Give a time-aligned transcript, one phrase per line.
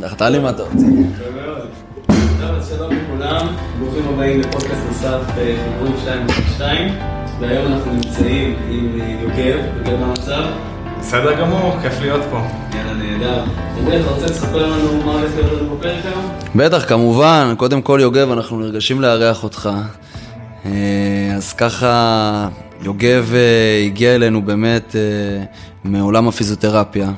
[0.00, 0.86] דחתה לי מה אתה רוצה.
[2.68, 3.46] שלום לכולם,
[3.78, 6.94] ברוכים הבאים לפודקאסט נוסף חיבורים 222
[7.40, 10.42] והיום אנחנו נמצאים עם יוגב, יוגב מה המצב?
[11.00, 12.40] בסדר גמור, כיף להיות פה.
[12.74, 13.44] יאללה נהדר.
[13.78, 16.28] יוגב, אתה רוצה לספר לנו מה הולך להיות לנו בפרק היום?
[16.54, 17.54] בטח, כמובן.
[17.56, 19.70] קודם כל, יוגב, אנחנו נרגשים לארח אותך.
[20.66, 22.48] אה, אז ככה,
[22.82, 25.44] יוגב אה, הגיע אלינו באמת אה,
[25.84, 27.12] מעולם הפיזיותרפיה.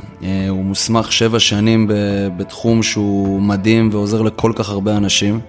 [0.48, 1.90] הוא מוסמך שבע שנים
[2.36, 5.41] בתחום שהוא מדהים ועוזר לכל כך הרבה אנשים.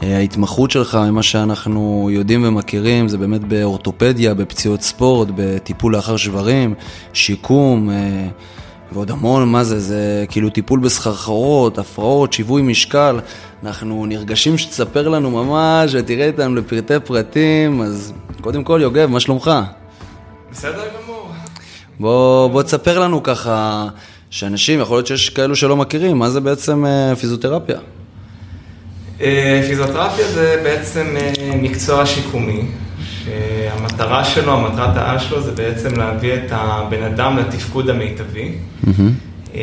[0.00, 6.74] ההתמחות שלך, ממה שאנחנו יודעים ומכירים, זה באמת באורתופדיה, בפציעות ספורט, בטיפול לאחר שברים,
[7.12, 7.90] שיקום.
[8.92, 13.20] ועוד המון, מה זה, זה כאילו טיפול בסחרחרות, הפרעות, שיווי משקל.
[13.62, 19.50] אנחנו נרגשים שתספר לנו ממש ותראה איתנו לפרטי פרטים, אז קודם כל, יוגב, מה שלומך?
[20.52, 21.09] בסדר גמור.
[22.00, 23.86] בוא, בוא תספר לנו ככה,
[24.30, 27.78] שאנשים, יכול להיות שיש כאלו שלא מכירים, מה זה בעצם אה, פיזיותרפיה?
[29.20, 32.62] אה, פיזיותרפיה זה בעצם אה, מקצוע שיקומי,
[33.04, 38.52] שהמטרה שלו, המטרת העל שלו זה בעצם להביא את הבן אדם לתפקוד המיטבי.
[38.84, 39.54] Mm-hmm.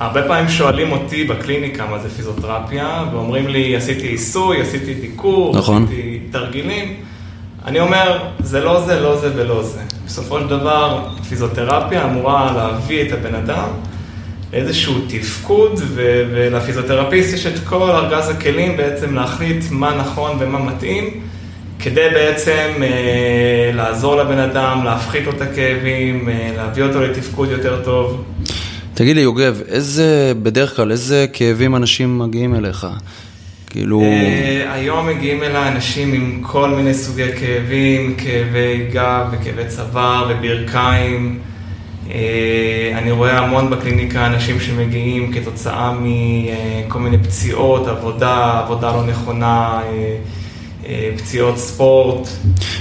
[0.00, 5.84] הרבה פעמים שואלים אותי בקליניקה מה זה פיזיותרפיה, ואומרים לי, עשיתי עיסוי, עשיתי דיקור, נכון.
[5.84, 6.94] עשיתי תרגילים.
[7.64, 9.80] אני אומר, זה לא זה, לא זה ולא זה.
[10.10, 13.68] בסופו של דבר, פיזיותרפיה אמורה להביא את הבן אדם
[14.52, 21.20] לאיזשהו תפקוד, ו- ולפיזיותרפיסט יש את כל ארגז הכלים בעצם להחליט מה נכון ומה מתאים.
[21.78, 27.82] כדי בעצם אה, לעזור לבן אדם, להפחית לו את הכאבים, אה, להביא אותו לתפקוד יותר
[27.84, 28.24] טוב.
[28.94, 32.86] תגיד לי, יוגב, איזה, בדרך כלל, איזה כאבים אנשים מגיעים אליך?
[33.70, 34.00] כאילו...
[34.02, 41.38] אה, היום מגיעים אליי אנשים עם כל מיני סוגי כאבים, כאבי גב וכאבי צוואר וברכיים.
[42.10, 49.80] אה, אני רואה המון בקליניקה אנשים שמגיעים כתוצאה מכל מיני פציעות, עבודה, עבודה לא נכונה.
[49.84, 50.16] אה,
[50.86, 52.28] אה, פציעות ספורט.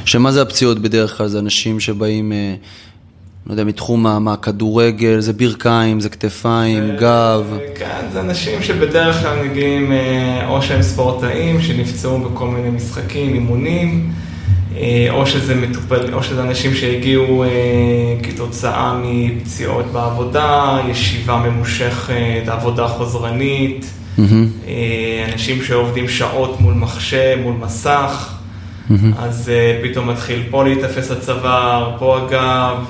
[0.06, 1.28] שמה זה הפציעות בדרך כלל?
[1.28, 2.56] זה אנשים שבאים, אה,
[3.48, 7.58] לא יודע, מתחום הכדורגל, זה ברכיים, זה כתפיים, זה, גב.
[7.76, 14.12] כן, זה אנשים שבדרך כלל מגיעים, אה, או שהם ספורטאים, שנפצעו בכל מיני משחקים, אימונים,
[15.10, 17.44] או שזה, מטופל, או שזה אנשים שהגיעו
[18.24, 23.86] כתוצאה מפציעות בעבודה, ישיבה ממושכת, עבודה חוזרנית.
[24.20, 25.32] Mm-hmm.
[25.34, 28.34] אנשים שעובדים שעות מול מחשב, מול מסך,
[28.90, 28.94] mm-hmm.
[29.18, 32.86] אז אה, פתאום מתחיל פה להיתפס הצוואר, פה הגב.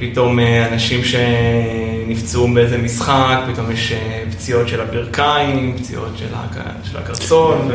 [0.00, 0.38] פתאום
[0.72, 3.92] אנשים שנפצעו באיזה משחק, פתאום יש
[4.30, 6.18] פציעות של הברכיים, פציעות
[6.84, 7.70] של הקרצון.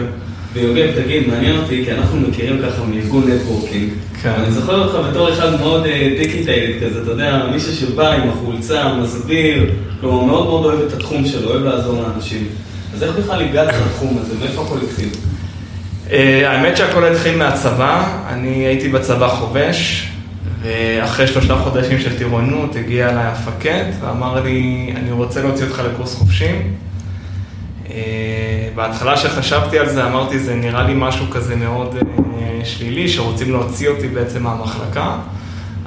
[0.55, 3.89] ויוגב, תגיד, מעניין אותי, כי אנחנו מכירים ככה מארגון נטוורקינג.
[4.21, 4.29] כן.
[4.29, 5.83] אני זוכר אותך בתור אחד מאוד
[6.17, 9.71] דיגיטיילד כזה, אתה יודע, מישהו שבא עם החולצה, מסביר,
[10.01, 12.47] כלומר, מאוד מאוד אוהב את התחום שלו, אוהב לעזור לאנשים.
[12.93, 14.33] אז איך בכלל הגעת לתחום הזה?
[14.39, 15.09] מאיפה הכל התחיל?
[16.11, 20.09] אה, האמת שהכל התחיל מהצבא, אני הייתי בצבא חובש,
[20.65, 26.15] ואחרי שלושה חודשים של טירונות הגיע אליי המפקד ואמר לי, אני רוצה להוציא אותך לקורס
[26.15, 26.73] חובשים.
[27.89, 33.51] אה, בהתחלה שחשבתי על זה, אמרתי, זה נראה לי משהו כזה מאוד אה, שלילי, שרוצים
[33.51, 35.17] להוציא אותי בעצם מהמחלקה,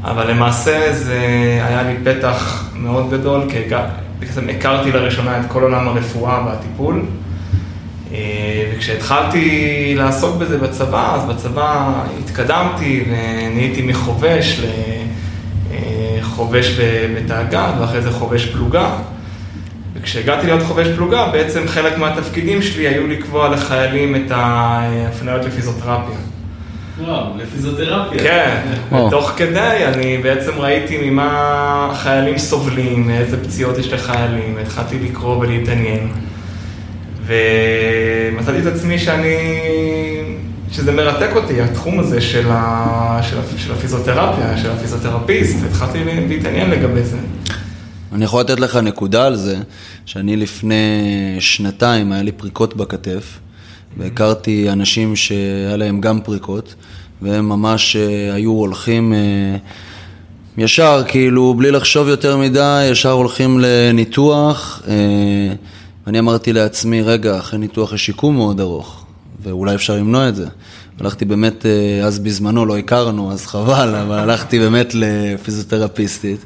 [0.04, 1.18] אבל למעשה זה
[1.62, 3.58] היה לי פתח מאוד גדול, כי
[4.18, 7.02] בעצם הכרתי לראשונה את כל עולם הרפואה והטיפול.
[8.12, 14.60] אה, וכשהתחלתי לעסוק בזה בצבא, אז בצבא התקדמתי ונהייתי מחובש
[16.38, 16.78] לחובש
[17.16, 18.90] בתאג"ד ואחרי זה חובש פלוגה.
[19.94, 26.16] וכשהגעתי להיות חובש פלוגה, בעצם חלק מהתפקידים שלי היו לקבוע לחיילים את ההפניות לפיזיותרפיה.
[27.00, 28.22] וואו, לפיזיותרפיה.
[28.22, 28.60] כן,
[28.94, 36.08] ותוך כדי אני בעצם ראיתי ממה חיילים סובלים, מאיזה פציעות יש לחיילים, התחלתי לקרוא ולהתעניין.
[37.28, 39.36] ומצאתי את עצמי שאני,
[40.72, 43.20] שזה מרתק אותי, התחום הזה של, ה...
[43.22, 43.36] של.
[43.68, 47.16] של הפיזיותרפיה, של הפיזיותרפיסט, והתחלתי להתעניין לגבי זה.
[48.12, 49.56] אני יכול לתת לך נקודה על זה,
[50.06, 51.06] שאני לפני
[51.40, 53.38] שנתיים, היה לי פריקות בכתף,
[53.96, 56.74] והכרתי אנשים שהיה להם גם פריקות,
[57.22, 59.56] והם ממש אה, היו הולכים אה,
[60.58, 64.82] ישר, כאילו, בלי לחשוב יותר מדי, ישר הולכים לניתוח.
[64.88, 64.94] אה,
[66.08, 69.04] ואני אמרתי לעצמי, רגע, אחרי ניתוח יש שיקום מאוד ארוך,
[69.42, 70.46] ואולי אפשר למנוע את זה.
[71.00, 71.66] הלכתי באמת,
[72.04, 76.40] אז בזמנו לא הכרנו, אז חבל, אבל הלכתי באמת לפיזיותרפיסטית.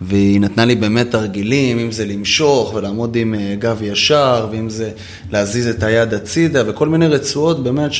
[0.00, 4.90] והיא נתנה לי באמת תרגילים, אם זה למשוך ולעמוד עם אה, גב ישר, ואם זה
[5.30, 7.90] להזיז את היד הצידה, וכל מיני רצועות באמת,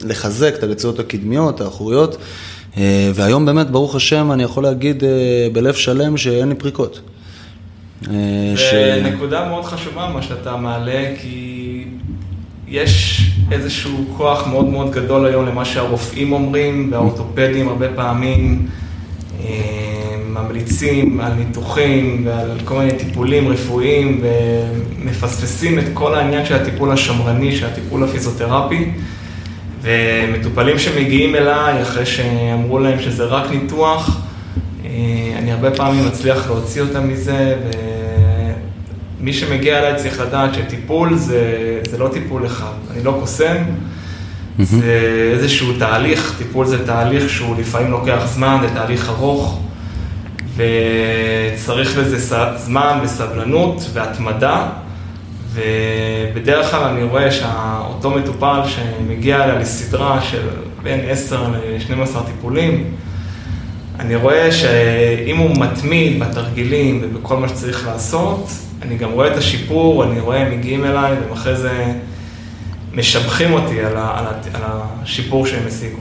[0.00, 2.16] לחזק את הרצועות הקדמיות, האחוריות.
[2.76, 7.00] אה, והיום באמת, ברוך השם, אני יכול להגיד אה, בלב שלם שאין לי פריקות.
[8.08, 11.84] אה, זה נקודה מאוד חשובה מה שאתה מעלה, כי
[12.68, 18.66] יש איזשהו כוח מאוד מאוד גדול היום למה שהרופאים אומרים, והאורתופדים הרבה פעמים
[19.44, 26.92] אה, ממליצים על ניתוחים ועל כל מיני טיפולים רפואיים, ומפספסים את כל העניין של הטיפול
[26.92, 28.90] השמרני, של הטיפול הפיזיותרפי.
[29.82, 34.20] ומטופלים שמגיעים אליי אחרי שאמרו להם שזה רק ניתוח,
[34.84, 37.56] אה, אני הרבה פעמים מצליח להוציא אותם מזה,
[39.20, 43.56] ומי שמגיע אליי צריך לדעת שטיפול זה, זה לא טיפול אחד, אני לא קוסם,
[44.58, 49.60] זה איזשהו תהליך, טיפול זה תהליך שהוא לפעמים לוקח זמן, זה תהליך ארוך,
[50.56, 54.68] וצריך לזה זמן וסבלנות והתמדה.
[55.54, 60.42] ובדרך כלל אני רואה שאותו מטופל שמגיע אליה לסדרה של
[60.82, 62.84] בין 10 ל-12 טיפולים,
[64.00, 68.48] אני רואה שאם הוא מתמיד בתרגילים ובכל מה שצריך לעשות,
[68.82, 71.84] אני גם רואה את השיפור, אני רואה הם מגיעים אליי והם אחרי זה
[72.94, 75.98] משבחים אותי על, ה, על, ה, על השיפור שהם השיגו.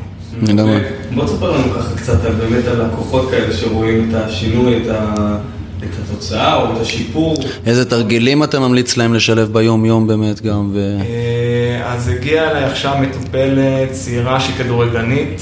[1.15, 5.37] בוא תספר לנו ככה קצת באמת על לקוחות כאלה שרואים את השינוי, את ה...
[5.83, 7.35] את התוצאה או את השיפור.
[7.65, 10.71] איזה תרגילים אתה ממליץ להם לשלב ביום-יום באמת גם?
[10.73, 10.97] ו...
[11.01, 15.41] אה, אז הגיעה אליי עכשיו מטופלת צעירה שהיא כדורגלנית,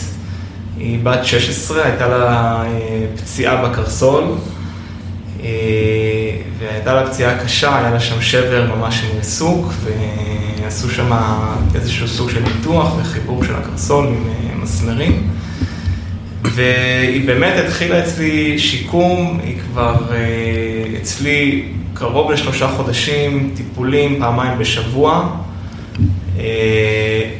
[0.79, 4.23] היא בת 16, הייתה לה אה, פציעה בקרסול,
[5.43, 5.47] אה,
[6.59, 11.11] והייתה לה פציעה קשה, היה לה שם שבר ממש עם ריסוק, ועשו שם
[11.75, 15.29] איזשהו סוג של ניתוח וחיבור של הקרסול עם מסמרים.
[16.43, 25.11] והיא באמת התחילה אצלי שיקום, היא כבר אה, אצלי קרוב לשלושה חודשים, טיפולים פעמיים בשבוע,
[25.11, 25.46] אה,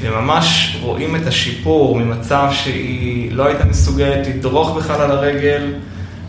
[0.02, 5.74] וממש רואים את השיפור ממצב שהיא לא הייתה מסוגלת לדרוך בכלל על הרגל,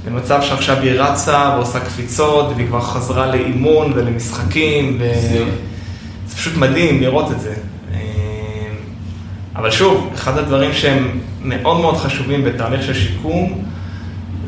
[0.06, 5.44] למצב שעכשיו היא רצה ועושה קפיצות, והיא כבר חזרה לאימון ולמשחקים, וזה
[6.36, 7.54] פשוט מדהים לראות את זה.
[9.56, 13.64] אבל שוב, אחד הדברים שהם מאוד מאוד חשובים בתהליך של שיקום,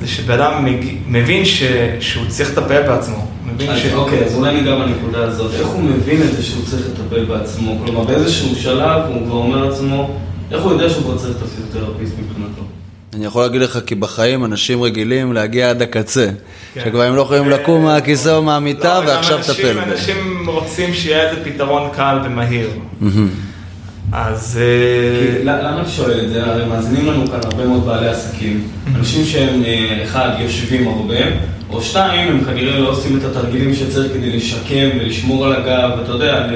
[0.00, 0.66] זה שבן אדם
[1.06, 1.62] מבין ש...
[2.00, 3.29] שהוא צריך לטפל בעצמו.
[3.54, 3.92] מבין ש...
[3.94, 5.54] אוקיי, אז אולי ניגע בנקודה הזאת.
[5.54, 7.78] איך הוא מבין את זה שהוא צריך לטפל בעצמו?
[7.84, 10.10] כלומר, באיזשהו שלב הוא כבר אומר לעצמו,
[10.50, 12.62] איך הוא יודע שהוא כבר צריך את הפיזיותרפיסט מבחינתו?
[13.14, 16.28] אני יכול להגיד לך כי בחיים אנשים רגילים להגיע עד הקצה.
[16.74, 16.80] כן.
[16.84, 19.90] שכבר הם לא יכולים לקום מהכיסא או מהמיטה לא, ועכשיו טפל בהם.
[19.90, 22.70] אנשים רוצים שיהיה איזה פתרון קל ומהיר.
[24.12, 24.58] אז...
[24.62, 26.46] אה, למה אני שואל את זה?
[26.46, 28.62] הרי מאזינים לנו כאן הרבה מאוד בעלי עסקים.
[28.96, 31.16] אנשים שהם, אה, אחד, יושבים הרבה,
[31.72, 36.10] או שתיים, הם כנראה לא עושים את התרגילים שצריך כדי לשקם ולשמור על הגב, ואתה
[36.10, 36.46] יודע,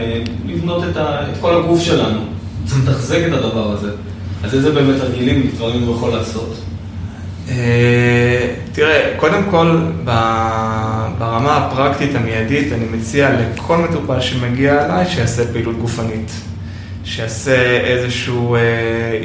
[0.46, 0.96] לבנות את,
[1.40, 2.20] כל הגוף שלנו.
[2.64, 3.90] צריך לתחזק את הדבר הזה.
[4.44, 6.54] אז איזה באמת תרגילים, דברים הוא יכול לעשות?
[7.50, 9.78] אה, תראה, קודם כל,
[11.18, 16.30] ברמה הפרקטית המיידית, אני מציע לכל מטופל שמגיע אליי שיעשה פעילות גופנית.
[17.04, 18.60] שיעשה איזשהו, אה,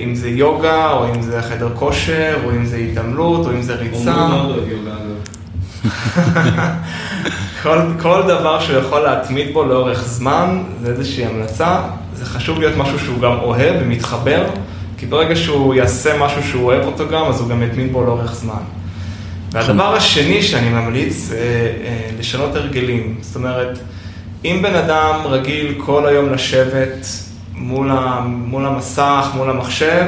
[0.03, 3.75] אם זה יוגה, או אם זה חדר כושר, או אם זה התעמלות, או אם זה
[3.75, 4.13] ריצה.
[4.13, 4.95] הוא מאוד אוהב יוגה,
[7.63, 11.79] כל, כל דבר שהוא יכול להתמיד בו לאורך זמן, זה איזושהי המלצה.
[12.13, 14.45] זה חשוב להיות משהו שהוא גם אוהב ומתחבר,
[14.97, 18.35] כי ברגע שהוא יעשה משהו שהוא אוהב אותו גם, אז הוא גם יתמיד בו לאורך
[18.35, 18.61] זמן.
[19.51, 21.37] והדבר השני שאני ממליץ זה
[21.83, 23.17] אה, לשנות הרגלים.
[23.21, 23.79] זאת אומרת,
[24.45, 27.07] אם בן אדם רגיל כל היום לשבת
[27.53, 30.05] מול, ה, מול המסך, מול המחשב,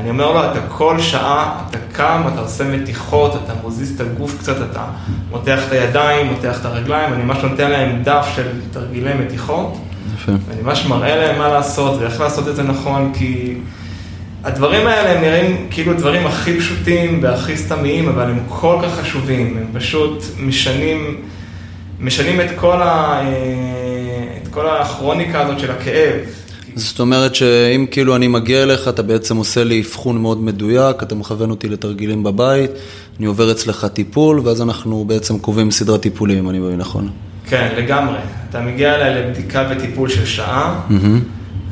[0.00, 4.38] אני אומר לו, אתה כל שעה, אתה קם, אתה עושה מתיחות, אתה מוזיז את הגוף
[4.38, 4.84] קצת, אתה
[5.30, 9.78] מותח את הידיים, מותח את הרגליים, אני ממש נותן להם דף של תרגילי מתיחות.
[10.14, 10.32] יפה.
[10.48, 13.54] ואני ממש מראה להם מה לעשות ואיך לעשות את זה נכון, כי
[14.44, 19.58] הדברים האלה הם נראים כאילו דברים הכי פשוטים והכי סתמיים, אבל הם כל כך חשובים,
[19.58, 21.16] הם פשוט משנים,
[22.00, 26.14] משנים את כל, ה, אה, את כל הכרוניקה הזאת של הכאב.
[26.74, 31.14] זאת אומרת שאם כאילו אני מגיע אליך, אתה בעצם עושה לי אבחון מאוד מדויק, אתה
[31.14, 32.70] מכוון אותי לתרגילים בבית,
[33.18, 37.08] אני עובר אצלך טיפול, ואז אנחנו בעצם קובעים סדרת טיפולים, אם אני מבין נכון.
[37.48, 38.18] כן, לגמרי.
[38.50, 40.80] אתה מגיע אליי לבדיקה וטיפול של שעה.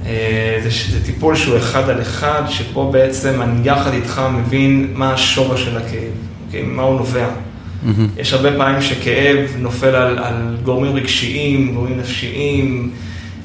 [0.06, 5.12] אה, זה, זה טיפול שהוא אחד על אחד, שפה בעצם אני יחד איתך מבין מה
[5.12, 6.12] השורש של הכאב,
[6.46, 6.62] אוקיי?
[6.62, 7.26] מה הוא נובע.
[7.28, 8.20] Mm-hmm.
[8.20, 12.90] יש הרבה פעמים שכאב נופל על, על גורמים רגשיים, גורמים נפשיים,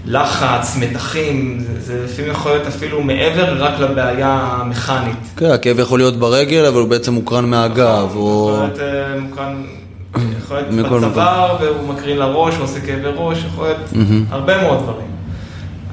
[0.05, 5.17] לחץ, מתחים, זה, זה לפעמים יכול להיות אפילו מעבר רק לבעיה המכנית.
[5.37, 8.51] כן, הכאב יכול להיות ברגל, אבל הוא בעצם מוקרן מהגב, נכון, או...
[8.53, 9.63] יכול להיות אה, מוקרן,
[10.39, 13.79] יכול להיות בצוואר, והוא מקרין לראש, הוא עושה כאבי ראש, יכול להיות
[14.31, 15.13] הרבה מאוד דברים.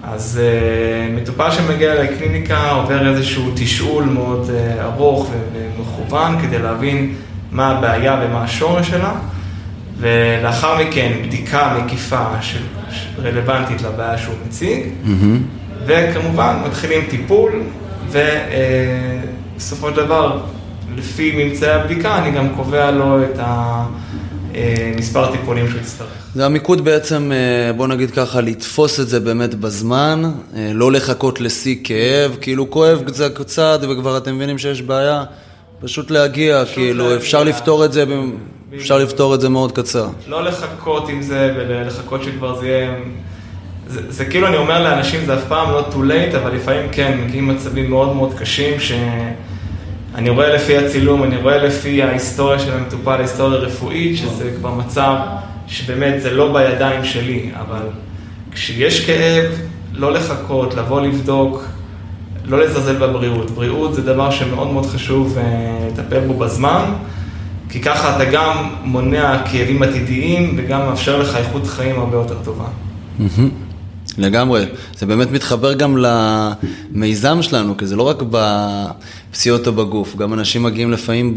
[0.02, 7.14] אז uh, מטופל שמגיע לקליניקה עובר איזשהו תשאול מאוד uh, ארוך ומכוון כדי להבין
[7.52, 9.12] מה הבעיה ומה השורש שלה.
[9.99, 12.23] ולאחר מכן בדיקה מקיפה
[12.90, 14.82] שרלוונטית לבעיה שהוא מציג,
[15.87, 17.62] וכמובן מתחילים טיפול,
[19.56, 20.40] ובסופו של דבר,
[20.97, 23.38] לפי ממצאי הבדיקה, אני גם קובע לו את
[24.52, 26.09] המספר הטיפולים שהוא יצטרך.
[26.35, 30.23] זה המיקוד בעצם, אה, בוא נגיד ככה, לתפוס את זה באמת בזמן,
[30.56, 35.25] אה, לא לחכות לשיא כאב, כאילו כואב קצת קצת וכבר אתם מבינים שיש בעיה,
[35.80, 37.16] פשוט להגיע, פשוט כאילו להגיע.
[37.18, 38.04] אפשר לפתור את זה,
[38.76, 40.08] אפשר לפתור את זה מאוד קצר.
[40.28, 42.94] לא לחכות עם זה ולחכות שכבר זה יהיה...
[43.86, 47.20] זה, זה כאילו אני אומר לאנשים, זה אף פעם לא too late, אבל לפעמים כן,
[47.24, 53.10] מגיעים מצבים מאוד מאוד קשים, שאני רואה לפי הצילום, אני רואה לפי ההיסטוריה של המטופל,
[53.10, 55.16] ההיסטוריה הרפואית, שזה כבר מצב
[55.66, 57.86] שבאמת זה לא בידיים שלי, אבל
[58.52, 59.44] כשיש כאב,
[59.92, 61.64] לא לחכות, לבוא לבדוק,
[62.44, 63.50] לא לזלזל בבריאות.
[63.50, 66.84] בריאות זה דבר שמאוד מאוד חשוב אה, לטפל בו בזמן,
[67.70, 72.64] כי ככה אתה גם מונע כאבים עתידיים וגם מאפשר לך איכות חיים הרבה יותר טובה.
[74.18, 74.64] לגמרי.
[74.98, 80.62] זה באמת מתחבר גם למיזם שלנו, כי זה לא רק בפציעות או בגוף, גם אנשים
[80.62, 81.34] מגיעים לפעמים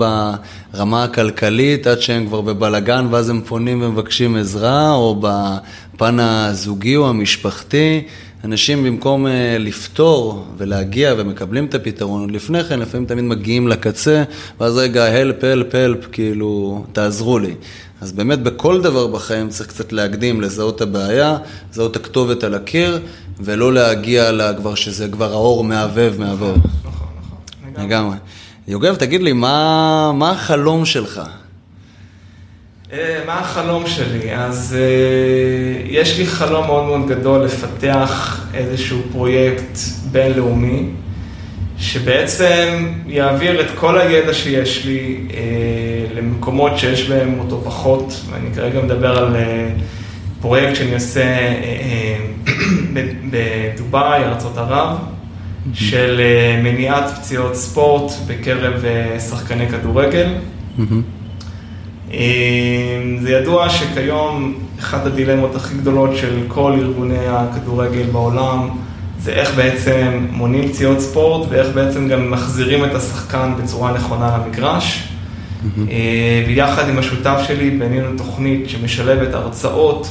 [0.74, 7.10] ברמה הכלכלית עד שהם כבר בבלגן ואז הם פונים ומבקשים עזרה, או בפן הזוגי או
[7.10, 8.02] המשפחתי.
[8.44, 14.24] אנשים במקום uh, לפתור ולהגיע ומקבלים את הפתרון עוד לפני כן, לפעמים תמיד מגיעים לקצה,
[14.60, 17.54] ואז רגע, הלפ, הלפ, הלפ, כאילו, תעזרו לי.
[18.02, 21.38] אז באמת בכל דבר בחיים צריך קצת להקדים, לזהות את הבעיה,
[21.72, 23.00] לזהות את הכתובת על הקיר,
[23.40, 26.58] ולא להגיע לה כבר שזה כבר האור מהבהב, מהבהב.
[26.58, 27.08] נכון, נכון,
[27.72, 27.86] נכון.
[27.86, 28.18] לגמרי.
[28.68, 31.22] יוגב, תגיד לי, מה, מה החלום שלך?
[32.94, 34.36] אה, מה החלום שלי?
[34.36, 39.78] אז אה, יש לי חלום מאוד מאוד גדול לפתח איזשהו פרויקט
[40.12, 40.86] בינלאומי,
[41.78, 45.40] שבעצם יעביר את כל הידע שיש לי אה,
[46.16, 49.36] למקומות שיש בהם אותו פחות, ואני כרגע מדבר על
[50.42, 51.24] פרויקט שאני עושה
[53.32, 54.98] בדובאי, ארצות ערב,
[55.74, 56.22] של
[56.64, 58.84] מניעת פציעות ספורט בקרב
[59.30, 60.28] שחקני כדורגל.
[62.14, 68.70] אמ, זה ידוע שכיום אחת הדילמות הכי גדולות של כל ארגוני הכדורגל בעולם
[69.20, 75.08] זה איך בעצם מונעים פציעות ספורט ואיך בעצם גם מחזירים את השחקן בצורה נכונה למגרש.
[76.48, 80.10] ויחד עם השותף שלי בנינו תוכנית שמשלבת הרצאות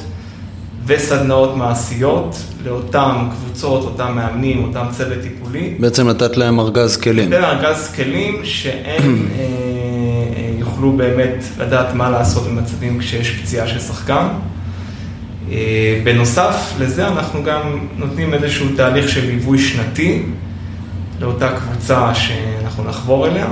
[0.86, 5.74] וסדנאות מעשיות לאותם קבוצות, אותם מאמנים, אותם צוות טיפולי.
[5.78, 7.32] בעצם לתת להם ארגז כלים.
[7.32, 9.26] לתת להם ארגז כלים שהם...
[10.82, 14.26] יוכלו באמת לדעת מה לעשות במצבים כשיש פציעה של שחקן.
[15.50, 20.22] אה, בנוסף לזה אנחנו גם נותנים איזשהו תהליך של ליווי שנתי
[21.20, 23.46] לאותה קבוצה שאנחנו נחבור אליה,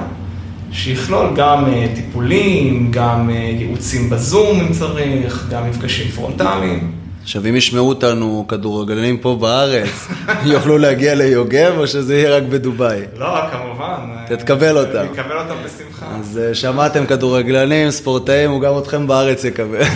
[0.73, 6.93] שיכלול גם אה, טיפולים, גם אה, ייעוצים בזום אם צריך, גם מפגשים פרונטליים.
[7.23, 10.09] עכשיו, אם ישמעו אותנו כדורגלנים פה בארץ,
[10.53, 13.01] יוכלו להגיע ליוגב, או שזה יהיה רק בדובאי?
[13.17, 13.95] לא, כמובן.
[14.27, 15.05] תתקבל אותם.
[15.13, 16.07] נקבל אותם בשמחה.
[16.21, 19.81] אז אה, שמעתם כדורגלנים, ספורטאים, הוא גם אתכם בארץ יקבל.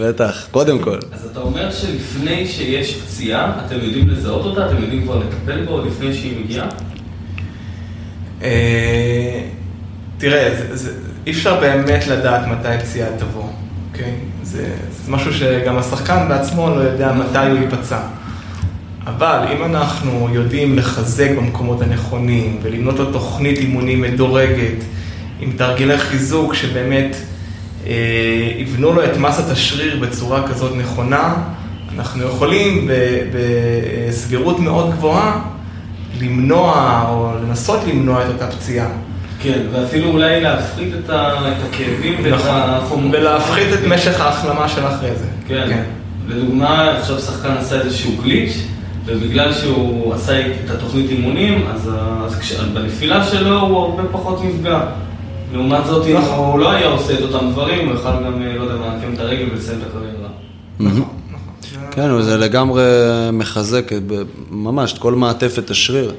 [0.00, 0.98] בטח, קודם כל.
[1.12, 4.66] אז אתה אומר שלפני שיש פציעה, אתם יודעים לזהות אותה?
[4.66, 6.66] אתם יודעים כבר לטפל בו לפני שהיא מגיעה?
[8.42, 9.40] אה,
[10.18, 10.54] תראה,
[11.26, 13.44] אי אפשר באמת לדעת מתי פציעה תבוא,
[13.92, 14.12] אוקיי?
[14.42, 17.98] זה, זה משהו שגם השחקן בעצמו לא יודע מתי הוא ייפצע.
[19.06, 24.84] אבל אם אנחנו יודעים לחזק במקומות הנכונים ולבנות לו תוכנית אימונים מדורגת
[25.40, 27.16] עם תרגילי חיזוק שבאמת
[27.86, 27.92] אה,
[28.56, 31.34] יבנו לו את מסת השריר בצורה כזאת נכונה,
[31.96, 32.88] אנחנו יכולים
[34.08, 35.40] בסבירות מאוד גבוהה
[36.20, 38.88] למנוע או לנסות למנוע את אותה פציעה.
[39.42, 41.48] כן, ואפילו אולי להפחית את, ה...
[41.48, 43.10] את הכאבים ואת נכון, החומרים.
[43.12, 45.24] ולהפחית את משך ההחלמה של אחרי זה.
[45.48, 45.66] כן.
[45.68, 45.82] כן.
[46.28, 48.56] לדוגמה, עכשיו שחקן עשה איזשהו גליץ',
[49.06, 51.90] ובגלל שהוא עשה את התוכנית אימונים, אז,
[52.26, 52.52] אז כש...
[52.52, 54.80] בנפילה שלו הוא הרבה פחות נפגע.
[55.52, 56.38] לעומת זאת, אם נכון.
[56.38, 59.44] הוא לא היה עושה את אותם דברים, הוא יכול גם, לא יודע, מעקם את הרגל
[59.52, 60.28] ולסיים את הקריירה.
[60.80, 61.08] נכון.
[61.90, 62.82] כן, זה לגמרי
[63.32, 63.90] מחזק
[64.50, 66.12] ממש את כל מעטפת השריר.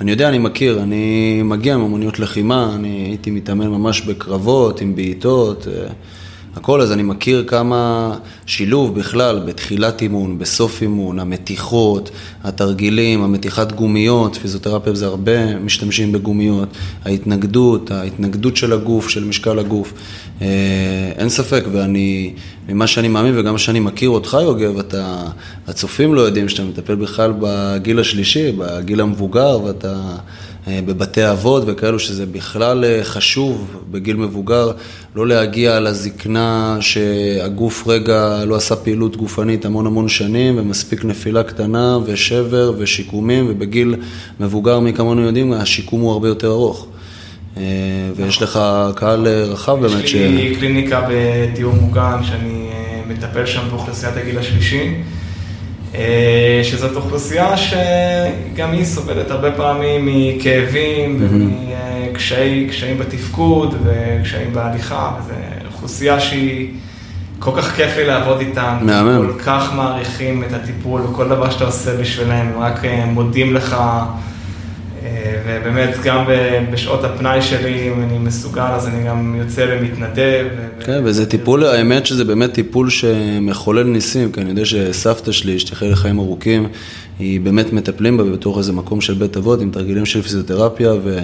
[0.00, 5.66] אני יודע, אני מכיר, אני מגיע ממוניות לחימה, אני הייתי מתאמן ממש בקרבות, עם בעיטות.
[6.56, 8.12] הכל, אז אני מכיר כמה
[8.46, 12.10] שילוב בכלל, בתחילת אימון, בסוף אימון, המתיחות,
[12.44, 16.68] התרגילים, המתיחת גומיות, פיזיותרפיה זה הרבה משתמשים בגומיות,
[17.04, 19.92] ההתנגדות, ההתנגדות של הגוף, של משקל הגוף.
[20.42, 20.46] אה,
[21.16, 22.32] אין ספק, ואני,
[22.68, 25.24] ממה שאני מאמין וגם מה שאני מכיר אותך, יוגב, אתה,
[25.66, 30.16] הצופים לא יודעים שאתה מטפל בכלל בגיל השלישי, בגיל המבוגר, ואתה
[30.68, 34.70] בבתי אבות וכאלו, שזה בכלל אה, חשוב בגיל מבוגר,
[35.14, 41.98] לא להגיע לזקנה שהגוף רגע לא עשה פעילות גופנית המון המון שנים, ומספיק נפילה קטנה
[42.06, 43.94] ושבר ושיקומים, ובגיל
[44.40, 46.86] מבוגר, מי כמונו יודעים, השיקום הוא הרבה יותר ארוך.
[47.56, 47.62] אה,
[48.16, 48.60] ויש לך
[48.94, 50.04] קהל רחב באמת.
[50.04, 50.58] יש לי ש...
[50.58, 52.68] קליניקה בדיור מוגן, שאני
[53.08, 54.94] מטפל שם באוכלוסיית הגיל השלישי.
[55.94, 65.34] אה, שזאת אוכלוסייה שגם היא סובלת הרבה פעמים מכאבים ומקשיים בתפקוד וקשיים בהליכה, וזו
[65.66, 66.68] אוכלוסייה שהיא,
[67.38, 68.76] כל כך כיף לי לעבוד איתם.
[68.80, 69.26] מהמם.
[69.26, 73.76] כל כך מעריכים את הטיפול וכל דבר שאתה עושה בשבילם, רק אה, מודים לך.
[75.46, 76.24] ובאמת, גם
[76.70, 80.46] בשעות הפנאי שלי, אם אני מסוגל, אז אני גם יוצא ומתנדב.
[80.80, 85.90] כן, וזה טיפול, האמת שזה באמת טיפול שמחולל ניסים, כי אני יודע שסבתא שלי, שתחיה
[85.90, 86.68] לחיים ארוכים,
[87.18, 91.18] היא באמת מטפלים בה בתוך איזה מקום של בית אבות, עם תרגילים של פיזיותרפיה, ו...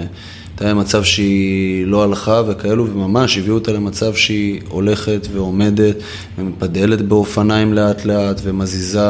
[0.59, 5.95] הייתה מצב שהיא לא הלכה וכאלו, וממש הביאו אותה למצב שהיא הולכת ועומדת
[6.37, 9.09] ומפדלת באופניים לאט לאט ומזיזה,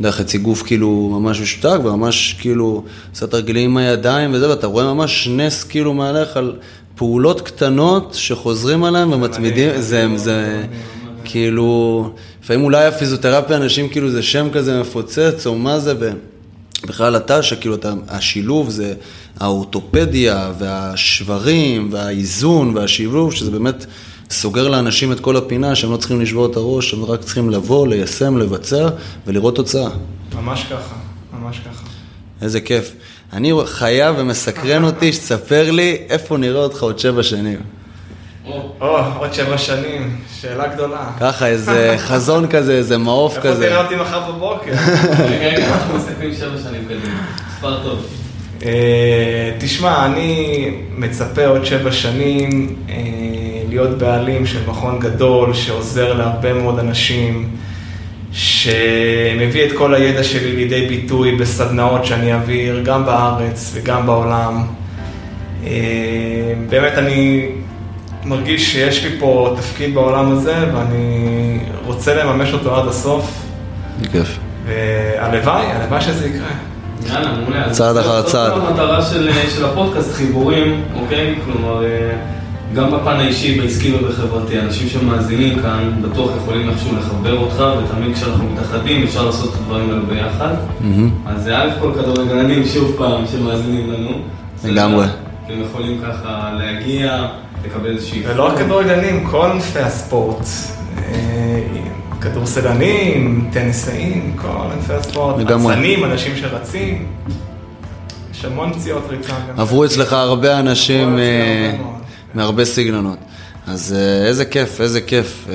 [0.00, 2.82] אתה חצי גוף כאילו ממש משותק וממש כאילו
[3.14, 6.56] עושה תרגילים עם הידיים וזה, ואתה רואה ממש נס כאילו מעליך על
[6.94, 10.64] פעולות קטנות שחוזרים עליהן ומתמידים, זה, זה
[11.24, 12.10] כאילו,
[12.46, 15.94] לפעמים אולי הפיזיותרפיה, אנשים כאילו זה שם כזה מפוצץ או מה זה,
[16.84, 18.94] ובכלל אתה, שכאילו אתה, השילוב זה...
[19.40, 23.86] האורתופדיה והשברים והאיזון והשיבוב, שזה באמת
[24.30, 27.88] סוגר לאנשים את כל הפינה, שהם לא צריכים לשבור את הראש, הם רק צריכים לבוא,
[27.88, 28.88] ליישם, לבצע
[29.26, 29.88] ולראות תוצאה.
[30.34, 30.94] ממש ככה,
[31.32, 31.84] ממש ככה.
[32.42, 32.92] איזה כיף.
[33.32, 37.58] אני חייב ומסקרן אותי, שתספר לי איפה נראה אותך עוד שבע שנים.
[38.46, 41.10] או, עוד שבע שנים, שאלה גדולה.
[41.20, 43.48] ככה, איזה חזון כזה, איזה מעוף כזה.
[43.48, 44.70] איפה תראה אותי מחר בבוקר?
[45.18, 47.20] רגע, רגע, אנחנו מסתכלים שבע שנים קדימה.
[47.48, 48.06] מספר טוב.
[48.64, 52.94] אה, תשמע, אני מצפה עוד שבע שנים אה,
[53.68, 57.48] להיות בעלים של מכון גדול שעוזר להרבה מאוד אנשים,
[58.32, 64.66] שמביא את כל הידע שלי לידי ביטוי בסדנאות שאני אעביר גם בארץ וגם בעולם.
[65.64, 65.72] אה,
[66.68, 67.48] באמת אני
[68.26, 73.42] מרגיש שיש לי פה תפקיד בעולם הזה ואני רוצה לממש אותו עד הסוף.
[74.00, 74.38] בכיף.
[74.66, 76.48] והלוואי, הלוואי שזה יקרה.
[77.06, 77.70] יאללה, מעולה.
[77.70, 78.54] צעד אחר צעד.
[78.54, 81.34] זאת המטרה של, של הפודקאסט, חיבורים, אוקיי?
[81.44, 82.12] כלומר, אה,
[82.74, 88.44] גם בפן האישי, בעסקי ובחברתי, אנשים שמאזינים כאן, בטוח יכולים איכשהו לחבר אותך, ותמיד כשאנחנו
[88.44, 90.54] מתאחדים אפשר לעשות את הדברים האלה ביחד.
[91.26, 94.10] אז זה א' כל כדורגלנים, שוב פעם, שמאזינים לנו.
[94.64, 95.06] לגמרי.
[95.46, 97.26] אתם יכולים ככה להגיע,
[97.66, 98.22] לקבל איזושהי...
[98.26, 100.46] ולא רק כדורגלנים, כל ענפי הספורט.
[100.98, 101.60] אה,
[102.20, 107.06] כדורסלנים, טניסאים, כל ענפי הספורט, רצנים, אנשים שרצים,
[108.32, 109.32] יש המון פציעות ריצה.
[109.56, 111.72] עברו אצלך הרבה אנשים אה,
[112.34, 113.18] מהרבה סגנונות.
[113.66, 115.46] אז אה, איזה כיף, איזה כיף.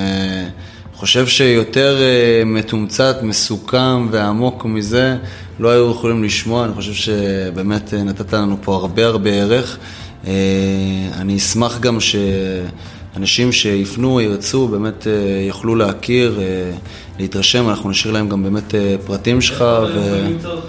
[0.94, 1.98] חושב שיותר
[2.46, 5.18] מתומצת, מסוכם ועמוק מזה
[5.60, 9.78] לא היו יכולים לשמוע, אני חושב שבאמת נתת לנו פה הרבה הרבה ערך.
[11.14, 12.16] אני אשמח גם ש...
[13.18, 15.14] אנשים שיפנו, ירצו, באמת אה,
[15.48, 16.72] יוכלו להכיר, אה,
[17.20, 19.62] להתרשם, אנחנו נשאיר להם גם באמת אה, פרטים שלך.
[19.62, 20.66] איפה הם יכולים למצוא אותך,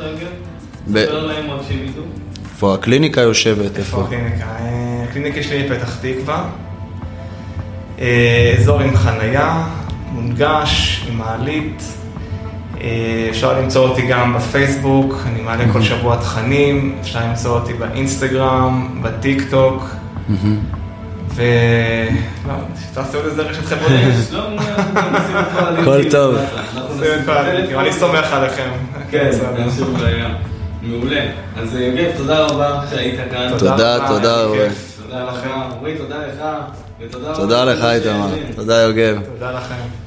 [0.88, 2.02] ספר להם שהם ידעו.
[2.44, 3.78] איפה הקליניקה יושבת?
[3.78, 4.46] איפה הקליניקה?
[5.08, 6.50] הקליניקה שלי בפתח תקווה.
[8.58, 9.66] אזור עם חנייה,
[10.12, 11.82] מונגש, עם מעלית.
[13.30, 19.42] אפשר למצוא אותי גם בפייסבוק, אני מעלה כל שבוע תכנים, אפשר למצוא אותי באינסטגרם, בטיק
[19.50, 19.84] טוק.
[21.34, 21.42] ו...
[22.48, 22.54] לא,
[22.94, 24.30] תעשו לזה רשת חברתית.
[25.80, 26.36] הכל טוב.
[27.78, 28.70] אני סומך עליכם.
[29.10, 29.30] כן,
[30.00, 30.34] בעיה.
[30.82, 31.20] מעולה.
[31.56, 33.48] אז יוגב, תודה רבה שהיית כאן.
[33.58, 34.56] תודה, תודה רבה.
[35.02, 35.38] תודה לך.
[35.80, 36.44] רועי, תודה לך.
[37.34, 38.28] תודה לך, איתמר.
[38.56, 39.18] תודה, יוגב.
[39.32, 40.01] תודה לכם.